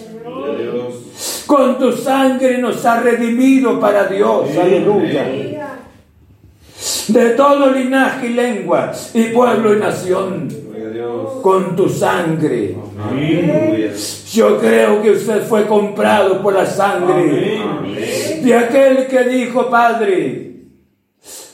[1.46, 4.50] Con tu sangre nos ha redimido para Dios.
[4.58, 5.78] Aleluya.
[7.10, 10.73] De todo linaje y lengua y pueblo y nación.
[11.42, 12.76] Con tu sangre.
[14.32, 17.62] Yo creo que usted fue comprado por la sangre
[18.42, 20.64] de aquel que dijo, Padre,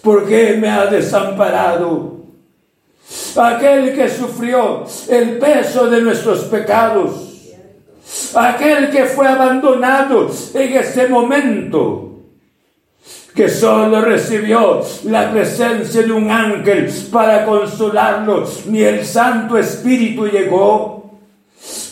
[0.02, 2.20] ¿por qué me ha desamparado?
[3.38, 7.56] aquel que sufrió el peso de nuestros pecados,
[8.36, 12.09] aquel que fue abandonado en ese momento,
[13.40, 21.10] que solo recibió la presencia de un ángel para consolarlo, ni el Santo Espíritu llegó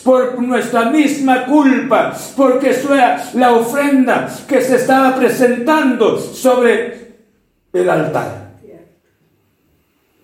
[0.04, 3.00] por nuestra misma culpa, porque fue
[3.32, 7.14] la ofrenda que se estaba presentando sobre
[7.72, 8.50] el altar.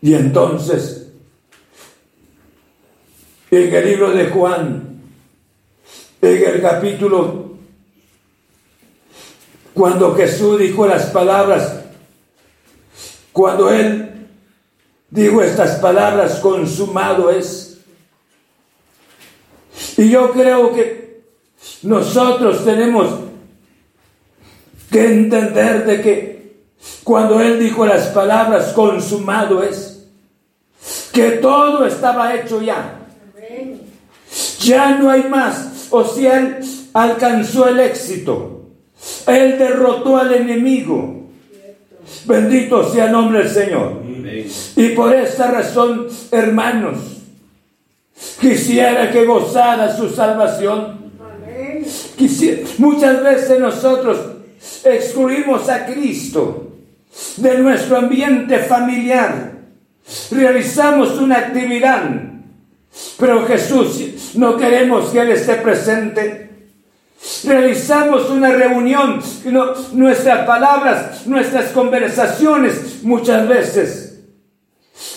[0.03, 1.11] Y entonces
[3.51, 5.01] en el libro de Juan,
[6.21, 7.44] en el capítulo,
[9.75, 11.81] cuando Jesús dijo las palabras,
[13.33, 14.29] cuando Él
[15.11, 17.79] dijo estas palabras, consumado es.
[19.97, 21.23] Y yo creo que
[21.83, 23.09] nosotros tenemos
[24.91, 26.65] que entender de que
[27.03, 30.07] cuando Él dijo las palabras, consumado es,
[31.13, 33.01] que todo estaba hecho ya
[34.65, 36.59] ya no hay más o si Él
[36.93, 38.64] alcanzó el éxito.
[39.27, 41.25] Él derrotó al enemigo.
[42.27, 44.03] Bendito sea el nombre del Señor.
[44.77, 46.99] Y por esta razón, hermanos,
[48.41, 51.13] quisiera que gozara su salvación.
[52.79, 54.19] muchas veces nosotros
[54.85, 56.73] excluimos a Cristo
[57.37, 59.53] de nuestro ambiente familiar.
[60.31, 62.03] Realizamos una actividad,
[63.19, 66.51] pero Jesús no queremos que Él esté presente.
[67.47, 69.21] Realizamos una reunión,
[69.93, 74.15] nuestras palabras, nuestras conversaciones muchas veces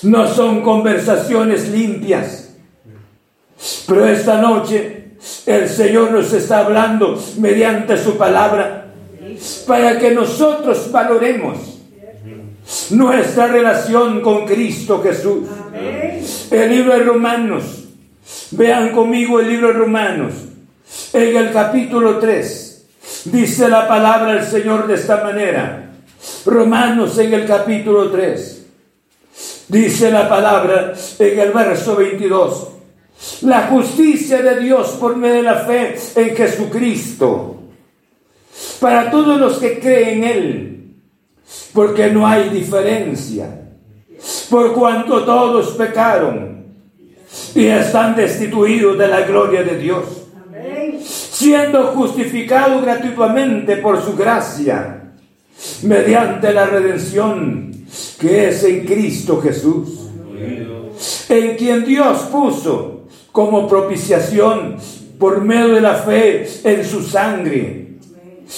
[0.04, 2.56] no son conversaciones limpias.
[3.88, 5.12] Pero esta noche
[5.46, 8.88] el Señor nos está hablando mediante su palabra
[9.66, 11.58] para que nosotros valoremos
[12.92, 15.48] nuestra relación con Cristo Jesús.
[16.52, 17.86] El libro de Romanos,
[18.52, 20.34] vean conmigo el libro de Romanos,
[21.24, 22.88] en el capítulo 3,
[23.26, 25.92] dice la palabra del Señor de esta manera.
[26.46, 28.66] Romanos en el capítulo 3,
[29.68, 32.68] dice la palabra en el verso 22.
[33.42, 37.56] La justicia de Dios por medio de la fe en Jesucristo.
[38.80, 40.78] Para todos los que creen en Él,
[41.74, 43.62] porque no hay diferencia,
[44.50, 46.66] por cuanto todos pecaron
[47.56, 50.17] y están destituidos de la gloria de Dios,
[51.38, 55.14] siendo justificados gratuitamente por su gracia,
[55.84, 57.72] mediante la redención
[58.20, 60.10] que es en Cristo Jesús,
[61.30, 64.78] en quien Dios puso como propiciación
[65.20, 67.98] por medio de la fe en su sangre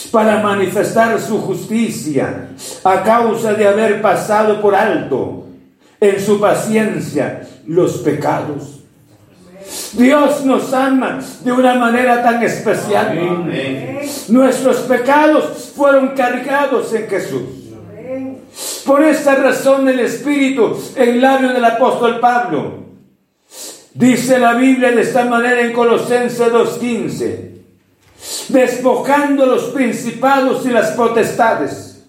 [0.10, 2.52] para manifestar su justicia
[2.86, 5.48] a causa de haber pasado por alto
[6.00, 8.79] en su paciencia los pecados.
[9.94, 13.52] Dios nos ama de una manera tan especial.
[14.30, 17.42] Nuestros pecados fueron cargados en Jesús.
[18.86, 22.80] Por esta razón el Espíritu en labio del apóstol Pablo
[23.94, 27.50] dice la Biblia de esta manera en Colosenses 2.15
[28.50, 32.04] despojando los principados y las potestades,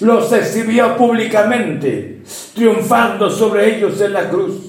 [0.00, 2.22] los exhibió públicamente,
[2.54, 4.67] triunfando sobre ellos en la cruz.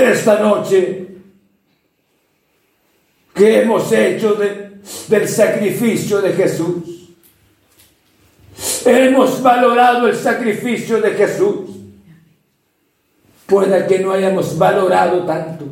[0.00, 1.06] Esta noche
[3.34, 7.10] que hemos hecho del sacrificio de Jesús,
[8.84, 11.70] hemos valorado el sacrificio de Jesús.
[13.46, 15.64] Puede que no hayamos valorado tanto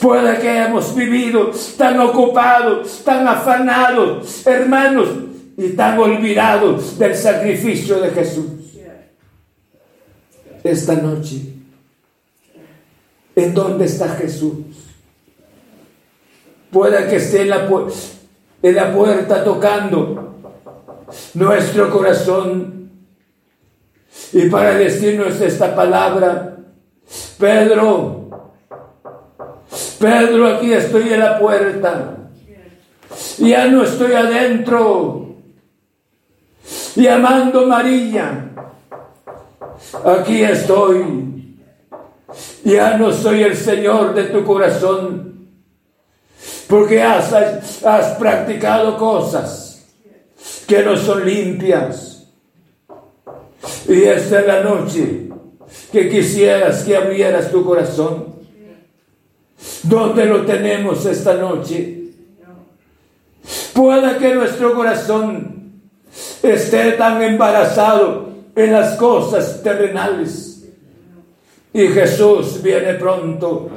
[0.00, 5.08] Puede que hayamos vivido tan ocupados, tan afanados, hermanos,
[5.56, 8.46] y tan olvidados del sacrificio de Jesús.
[10.64, 11.59] Esta noche,
[13.44, 14.54] ¿en dónde está Jesús?
[16.70, 17.68] Puede que esté en la,
[18.62, 20.34] en la puerta tocando
[21.34, 22.90] nuestro corazón.
[24.32, 26.58] Y para decirnos esta palabra,
[27.38, 28.20] Pedro,
[29.98, 32.16] Pedro, aquí estoy en la puerta.
[33.38, 35.26] Ya no estoy adentro.
[36.94, 38.50] Llamando María.
[40.04, 41.29] Aquí estoy.
[42.64, 45.48] Ya no soy el Señor de tu corazón.
[46.68, 47.32] Porque has,
[48.18, 49.84] practicado cosas
[50.66, 52.28] que no son limpias.
[53.88, 55.28] Y esta es la noche
[55.92, 58.30] que quisieras que abrieras tu corazón
[59.82, 61.98] ¿Dónde lo tenemos esta noche?
[63.74, 65.72] Pueda que nuestro corazón
[66.42, 70.49] esté tan embarazado en las cosas terrenales.
[71.72, 73.70] Y Jesús viene pronto.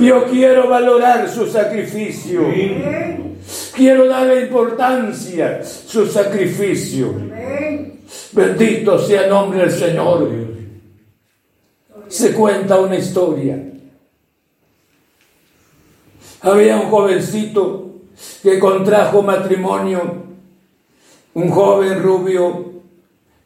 [0.00, 2.42] Yo quiero valorar su sacrificio.
[3.74, 7.14] Quiero darle importancia su sacrificio.
[8.32, 10.28] Bendito sea el nombre del Señor.
[12.08, 13.70] Se cuenta una historia
[16.42, 17.90] había un jovencito
[18.42, 20.00] que contrajo matrimonio,
[21.34, 22.79] un joven rubio,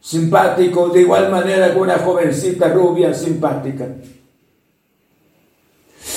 [0.04, 3.88] simpático, de igual manera que una jovencita rubia, simpática.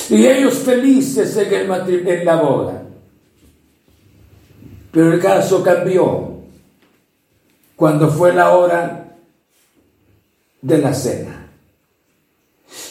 [0.10, 2.84] Y ellos felices en, el en la boda.
[4.92, 6.34] Pero el caso cambió
[7.76, 9.16] cuando fue la hora
[10.62, 11.48] de la cena.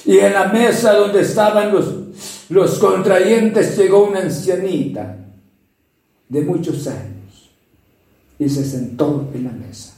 [0.05, 2.07] Y en la mesa donde estaban los
[2.49, 5.17] los contrayentes llegó una ancianita
[6.29, 7.51] de muchos años
[8.39, 9.96] y se sentó en la mesa.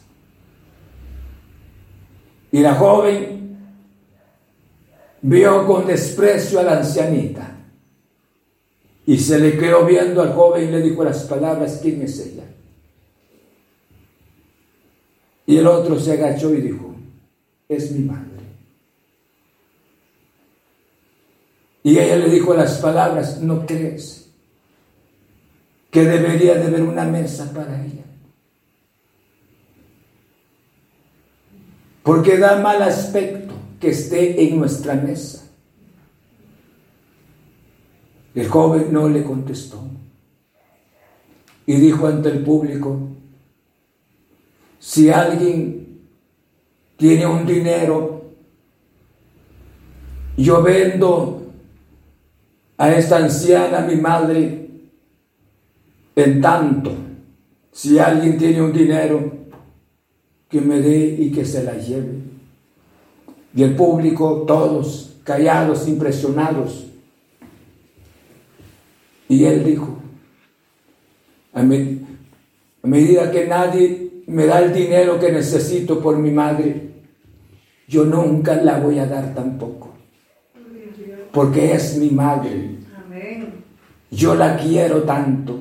[2.50, 3.38] Y la joven
[5.22, 7.56] vio con desprecio a la ancianita
[9.04, 12.44] Y se le quedó viendo al joven y le dijo las palabras, ¿quién es ella?
[15.46, 16.94] Y el otro se agachó y dijo,
[17.68, 18.28] es mi madre.
[21.82, 24.28] Y ella le dijo las palabras, ¿no crees
[25.90, 27.97] que debería de haber una mesa para ella?
[32.08, 35.44] Porque da mal aspecto que esté en nuestra mesa.
[38.34, 39.78] El joven no le contestó
[41.66, 42.98] y dijo ante el público,
[44.78, 46.00] si alguien
[46.96, 48.22] tiene un dinero,
[50.38, 51.42] yo vendo
[52.78, 54.70] a esta anciana, mi madre,
[56.16, 56.90] en tanto,
[57.70, 59.37] si alguien tiene un dinero,
[60.48, 62.14] que me dé y que se la lleve.
[63.54, 66.86] Y el público, todos callados, impresionados.
[69.28, 69.98] Y él dijo,
[71.52, 76.88] a, medida que nadie me da el dinero que necesito por mi madre,
[77.86, 79.94] yo nunca la voy a dar tampoco.
[81.32, 82.76] Porque es mi madre.
[84.10, 85.60] Yo la quiero tanto.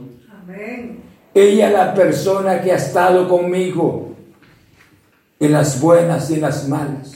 [1.34, 4.07] Ella es la persona que ha estado conmigo
[5.40, 7.12] en las buenas y las malas.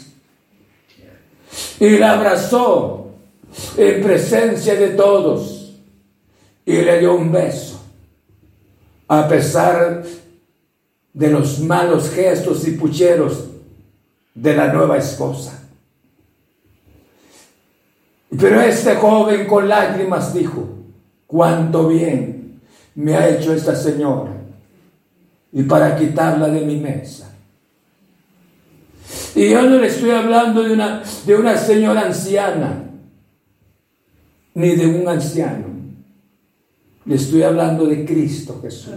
[1.79, 3.11] Y la abrazó
[3.77, 5.73] en presencia de todos
[6.65, 7.81] y le dio un beso,
[9.07, 10.03] a pesar
[11.13, 13.45] de los malos gestos y pucheros
[14.33, 15.57] de la nueva esposa.
[18.39, 20.69] Pero este joven con lágrimas dijo,
[21.27, 22.61] cuánto bien
[22.95, 24.31] me ha hecho esta señora
[25.51, 27.30] y para quitarla de mi mesa
[29.35, 32.83] y yo no le estoy hablando de una, de una señora anciana,
[34.53, 35.67] ni de un anciano.
[37.05, 38.93] Le estoy hablando de Cristo Jesús.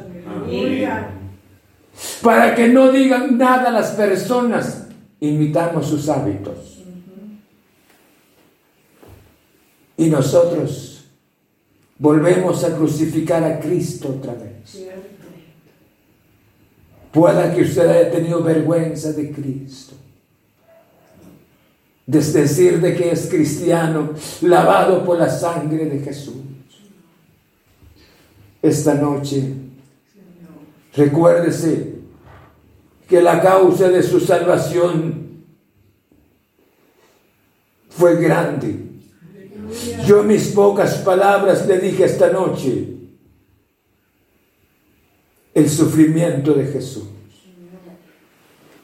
[2.22, 4.88] Para que no digan nada las personas,
[5.20, 6.82] imitamos sus hábitos.
[9.96, 11.04] Y nosotros
[11.98, 14.84] volvemos a crucificar a Cristo otra vez.
[17.12, 19.94] Pueda que usted haya tenido vergüenza de Cristo
[22.06, 24.10] de decir de que es cristiano,
[24.42, 26.34] lavado por la sangre de Jesús.
[28.60, 29.42] Esta noche,
[30.94, 31.94] recuérdese
[33.08, 35.44] que la causa de su salvación
[37.88, 38.80] fue grande.
[40.06, 42.88] Yo mis pocas palabras le dije esta noche
[45.54, 47.04] el sufrimiento de Jesús.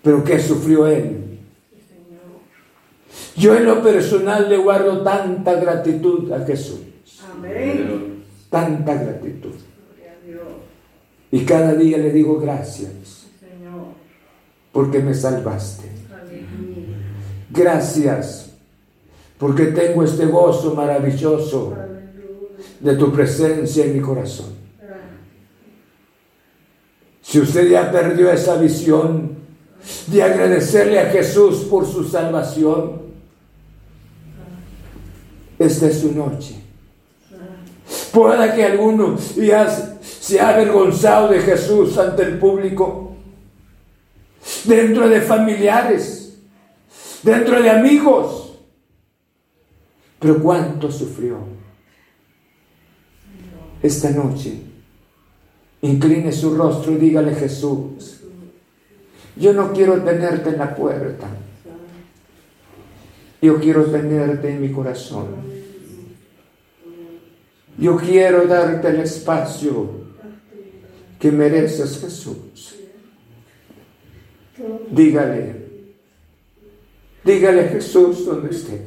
[0.02, 1.19] Pero ¿qué sufrió él?
[3.40, 6.80] Yo en lo personal le guardo tanta gratitud a Jesús.
[7.32, 8.22] Amén.
[8.50, 9.54] Tanta gratitud.
[11.30, 13.28] Y cada día le digo gracias.
[14.72, 15.88] Porque me salvaste.
[17.50, 18.50] Gracias.
[19.38, 21.74] Porque tengo este gozo maravilloso
[22.78, 24.60] de tu presencia en mi corazón.
[27.22, 29.36] Si usted ya perdió esa visión
[30.08, 32.99] de agradecerle a Jesús por su salvación,
[35.60, 36.54] esta es su noche.
[38.12, 39.68] Pueda que alguno ya
[40.00, 43.14] se ha avergonzado de Jesús ante el público,
[44.64, 46.38] dentro de familiares,
[47.22, 48.54] dentro de amigos.
[50.18, 51.36] Pero cuánto sufrió.
[53.82, 54.62] Esta noche,
[55.82, 58.20] incline su rostro y dígale Jesús,
[59.36, 61.28] yo no quiero tenerte en la puerta.
[63.42, 65.28] Yo quiero tenerte en mi corazón.
[67.78, 69.88] Yo quiero darte el espacio
[71.18, 72.76] que mereces Jesús.
[74.90, 75.56] Dígale,
[77.24, 78.82] dígale Jesús donde esté.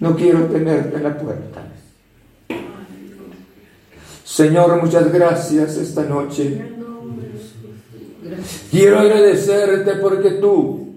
[0.00, 1.62] No quiero tenerte en la puerta.
[4.24, 6.62] Señor, muchas gracias esta noche.
[8.70, 10.93] Quiero agradecerte porque tú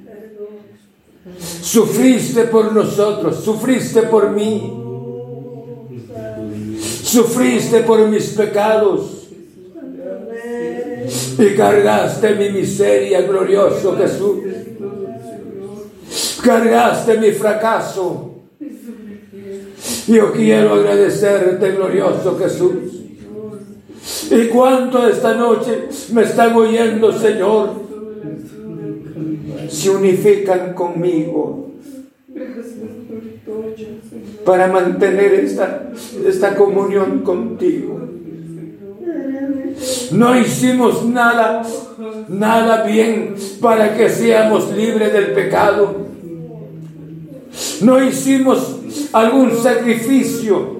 [1.39, 4.73] Sufriste por nosotros, sufriste por mí.
[7.03, 9.27] Sufriste por mis pecados.
[11.37, 14.37] Y cargaste mi miseria, glorioso Jesús.
[16.43, 18.31] Cargaste mi fracaso.
[20.07, 22.75] Yo quiero agradecerte, glorioso Jesús.
[24.31, 27.87] Y cuánto esta noche me están oyendo, Señor
[29.69, 31.71] se unifican conmigo
[34.45, 35.89] para mantener esta,
[36.25, 37.99] esta comunión contigo.
[40.11, 41.63] No hicimos nada,
[42.27, 46.07] nada bien para que seamos libres del pecado.
[47.81, 48.77] No hicimos
[49.13, 50.77] algún sacrificio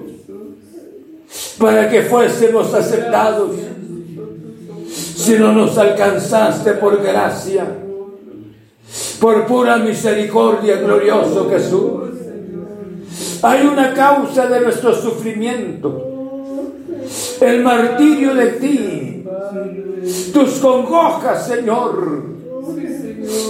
[1.58, 3.50] para que fuésemos aceptados,
[5.16, 7.66] sino nos alcanzaste por gracia,
[9.20, 11.92] por pura misericordia, glorioso Jesús.
[13.42, 16.08] Hay una causa de nuestro sufrimiento
[17.40, 19.24] el martirio de ti,
[20.32, 22.22] tus congojas, Señor,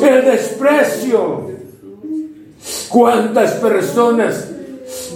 [0.02, 1.48] el desprecio.
[2.88, 4.50] ¿Cuántas personas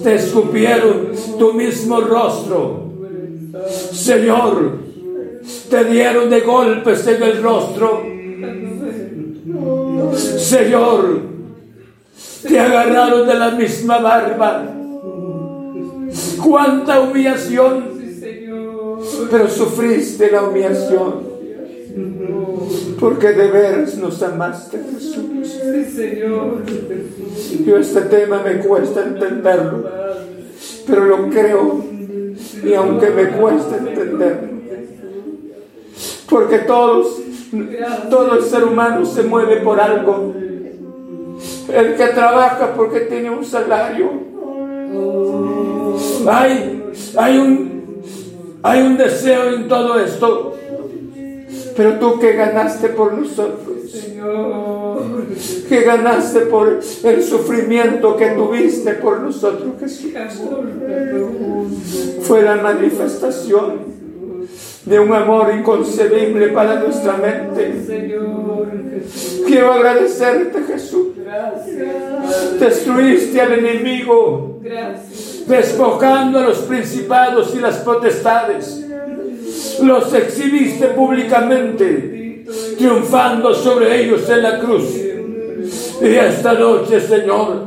[0.02, 2.92] te escupieron tu mismo rostro?
[3.92, 4.78] Señor,
[5.70, 8.11] te dieron de golpes en el rostro.
[10.16, 11.20] Señor,
[12.46, 14.64] te agarraron de la misma barba.
[16.42, 17.92] Cuánta humillación
[19.30, 21.32] pero sufriste la humillación.
[23.00, 25.24] Porque de veras nos amaste, Jesús.
[27.66, 29.84] Yo este tema me cuesta entenderlo,
[30.86, 31.84] pero lo creo.
[32.64, 34.52] Y aunque me cuesta entenderlo,
[36.28, 37.20] porque todos,
[38.10, 40.32] todo el ser humano se mueve por algo.
[41.72, 44.10] El que trabaja porque tiene un salario.
[46.26, 47.72] Hay, hay un
[48.62, 50.56] hay un deseo en todo esto.
[51.76, 53.76] Pero tú que ganaste por nosotros,
[55.68, 60.12] que ganaste por el sufrimiento que tuviste por nosotros, Jesús,
[62.20, 64.01] fue la manifestación
[64.84, 68.10] de un amor inconcebible para nuestra mente.
[69.46, 71.08] Quiero agradecerte, Jesús.
[72.58, 74.60] Destruiste al enemigo,
[75.46, 78.86] despojando a los principados y las potestades.
[79.82, 82.44] Los exhibiste públicamente,
[82.76, 84.96] triunfando sobre ellos en la cruz.
[86.02, 87.66] Y esta noche, Señor,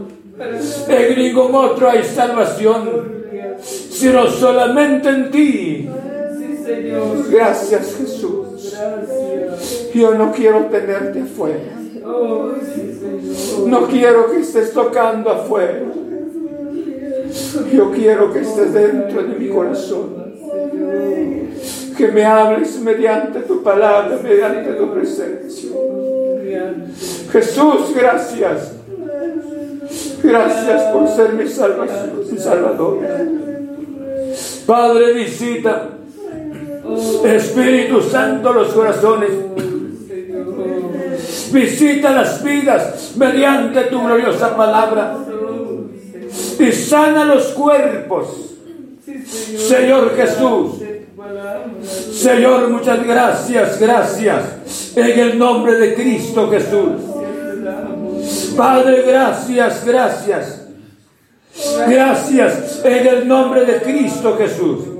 [0.89, 3.15] en ningún otro hay salvación,
[3.63, 5.89] sino solamente en ti
[7.29, 8.75] Gracias Jesús.
[9.93, 11.79] Yo no quiero tenerte afuera.
[13.65, 15.81] No quiero que estés tocando afuera.
[17.71, 20.25] Yo quiero que estés dentro de mi corazón.
[21.97, 25.71] Que me hables mediante tu palabra, mediante tu presencia.
[27.31, 28.73] Jesús, gracias.
[30.23, 32.99] Gracias por ser mi salvación, mi salvador.
[34.65, 35.89] Padre, visita
[37.25, 39.31] Espíritu Santo, los corazones.
[41.51, 45.17] Visita las vidas mediante tu gloriosa palabra.
[46.59, 48.55] Y sana los cuerpos.
[49.57, 50.81] Señor Jesús.
[52.13, 54.93] Señor, muchas gracias, gracias.
[54.95, 57.01] En el nombre de Cristo Jesús.
[58.55, 60.61] Padre, gracias, gracias.
[61.87, 64.94] Gracias en el nombre de Cristo Jesús.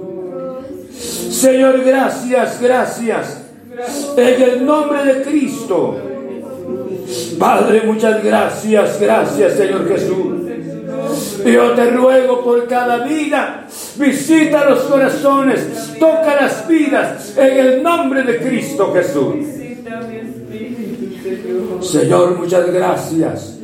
[1.36, 3.42] Señor, gracias, gracias.
[4.16, 6.00] En el nombre de Cristo.
[7.38, 10.34] Padre, muchas gracias, gracias, Señor Jesús.
[11.46, 13.66] Yo te ruego por cada vida,
[13.98, 19.36] visita los corazones, toca las vidas en el nombre de Cristo Jesús.
[21.82, 23.60] Señor, muchas gracias.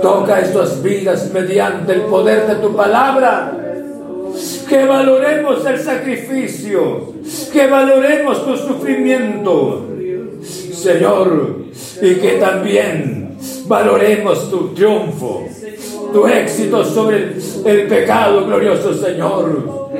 [0.00, 3.61] Toca estas vidas mediante el poder de tu palabra
[4.68, 7.12] que valoremos el sacrificio,
[7.52, 9.86] que valoremos tu sufrimiento,
[10.42, 11.66] Señor,
[12.00, 15.46] y que también valoremos tu triunfo,
[16.12, 19.90] tu éxito sobre el, pecado, glorioso Señor,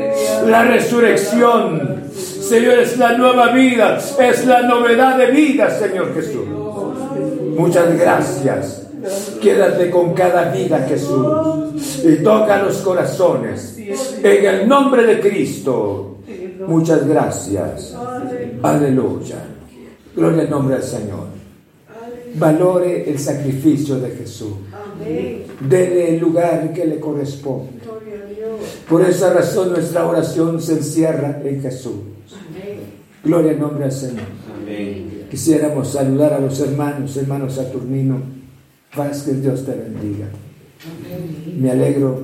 [0.47, 2.03] la resurrección.
[2.12, 6.47] Señor, es la nueva vida, es la novedad de vida, Señor Jesús.
[7.57, 8.91] Muchas gracias.
[9.41, 13.77] Quédate con cada vida, Jesús, y toca los corazones.
[13.79, 16.19] En el nombre de Cristo.
[16.67, 17.97] Muchas gracias.
[18.63, 19.39] Aleluya.
[20.15, 21.27] Gloria al nombre del Señor.
[22.35, 24.53] Valore el sacrificio de Jesús.
[25.61, 27.83] Dele el lugar que le corresponde.
[28.89, 31.95] Por esa razón nuestra oración se encierra en Jesús.
[33.25, 34.25] Gloria al nombre del Señor.
[35.29, 38.41] Quisiéramos saludar a los hermanos, hermanos Saturnino
[38.95, 40.26] que Dios te bendiga.
[41.57, 42.20] Me alegro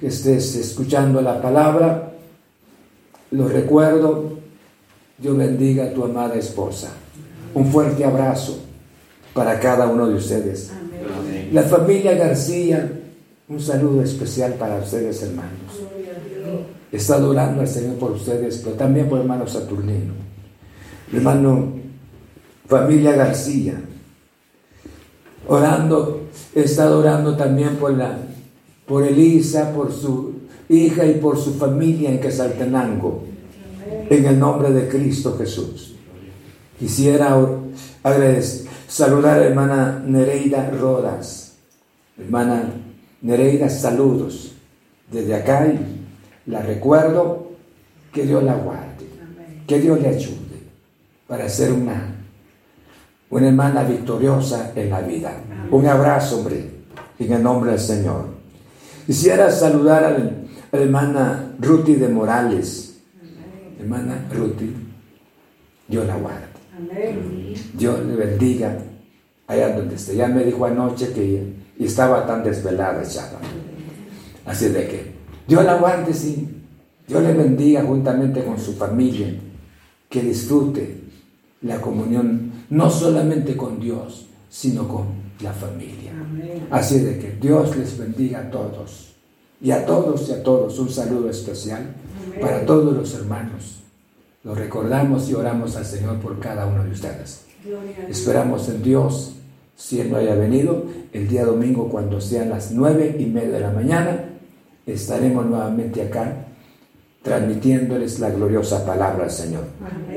[0.00, 2.12] que estés escuchando la palabra.
[3.32, 4.38] Lo recuerdo.
[5.18, 6.90] Dios bendiga a tu amada esposa.
[7.54, 8.64] Un fuerte abrazo
[9.34, 10.72] para cada uno de ustedes.
[11.52, 13.00] La familia García
[13.46, 15.52] Un saludo especial para ustedes, hermanos.
[16.90, 20.14] Está orando al Señor por ustedes, pero también por hermano Saturnino.
[21.12, 21.74] Hermano,
[22.66, 23.74] familia García.
[25.46, 28.18] Orando, está orando también por la,
[28.86, 30.34] por Elisa, por su
[30.68, 33.24] hija y por su familia en Quesaltenango.
[34.08, 35.94] En el nombre de Cristo Jesús.
[36.78, 37.36] Quisiera
[38.02, 41.54] agradecer, saludar a hermana Nereida Rodas.
[42.18, 42.70] Hermana
[43.22, 44.52] Nereida, saludos.
[45.10, 45.72] Desde acá
[46.46, 47.44] la recuerdo,
[48.14, 49.04] que Dios la guarde,
[49.66, 50.38] que Dios le ayude
[51.26, 52.13] para ser una,
[53.30, 55.32] una hermana victoriosa en la vida.
[55.70, 56.70] Un abrazo, hombre,
[57.18, 58.26] en el nombre del Señor.
[59.06, 60.30] Quisiera saludar a la,
[60.72, 63.00] hermana Ruti de Morales.
[63.78, 64.72] Hermana Ruti,
[65.88, 66.46] Dios la guarde.
[67.74, 68.78] Dios le bendiga
[69.46, 70.16] allá donde esté.
[70.16, 73.40] Ya me dijo anoche que estaba tan desvelada, chava.
[74.46, 75.12] Así de que
[75.46, 76.48] Dios la guarde, sí.
[77.06, 79.34] Dios le bendiga juntamente con su familia.
[80.08, 81.00] Que disfrute
[81.62, 85.06] la comunión no solamente con Dios, sino con
[85.40, 86.12] la familia.
[86.70, 89.14] Así de que Dios les bendiga a todos.
[89.60, 91.94] Y a todos y a todos un saludo especial
[92.40, 93.80] para todos los hermanos.
[94.42, 97.42] Lo recordamos y oramos al Señor por cada uno de ustedes.
[98.08, 99.36] Esperamos en Dios,
[99.76, 103.60] si Él no haya venido, el día domingo cuando sean las nueve y media de
[103.60, 104.24] la mañana,
[104.84, 106.46] estaremos nuevamente acá
[107.22, 109.64] transmitiéndoles la gloriosa palabra del Señor.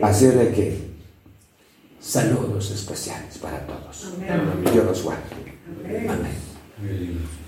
[0.02, 0.87] Así de que
[2.08, 4.14] saludos especiales para todos.
[4.72, 5.24] Dios los guarde.
[6.10, 7.47] Amén.